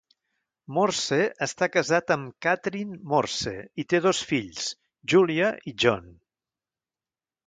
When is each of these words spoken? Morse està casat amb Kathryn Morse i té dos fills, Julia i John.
Morse 0.75 1.17
està 1.45 1.65
casat 1.73 2.13
amb 2.15 2.31
Kathryn 2.45 2.95
Morse 3.11 3.53
i 3.83 3.85
té 3.93 3.99
dos 4.05 4.23
fills, 4.31 4.71
Julia 5.13 5.51
i 5.73 5.75
John. 5.85 6.09